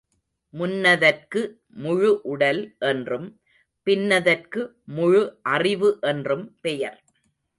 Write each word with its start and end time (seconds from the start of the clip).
முன்னதற்கு 0.53 1.41
முழு 1.81 2.21
உடல் 2.23 2.61
என்றும், 2.79 3.27
பின்னதற்கு 3.87 4.61
முழு 4.91 5.21
அறிவு 5.51 5.91
என்றும் 6.01 6.45
பெயர். 6.61 6.99